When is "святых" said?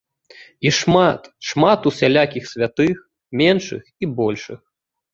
2.55-2.95